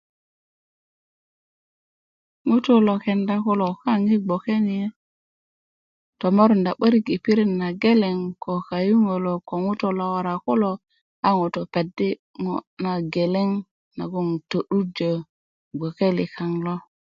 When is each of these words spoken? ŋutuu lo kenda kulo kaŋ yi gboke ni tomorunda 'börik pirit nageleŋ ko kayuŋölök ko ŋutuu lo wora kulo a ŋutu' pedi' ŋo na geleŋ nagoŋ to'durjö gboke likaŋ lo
ŋutuu 2.47 2.79
lo 2.87 2.93
kenda 3.03 3.35
kulo 3.45 3.67
kaŋ 3.83 3.99
yi 4.09 4.17
gboke 4.25 4.55
ni 4.67 4.77
tomorunda 6.19 6.71
'börik 6.75 7.07
pirit 7.23 7.51
nageleŋ 7.61 8.17
ko 8.43 8.53
kayuŋölök 8.67 9.39
ko 9.49 9.55
ŋutuu 9.65 9.95
lo 9.99 10.05
wora 10.13 10.33
kulo 10.45 10.71
a 11.27 11.29
ŋutu' 11.37 11.69
pedi' 11.73 12.19
ŋo 12.43 12.55
na 12.83 12.91
geleŋ 13.13 13.49
nagoŋ 13.97 14.27
to'durjö 14.49 15.13
gboke 15.75 16.07
likaŋ 16.17 16.51
lo 16.65 16.75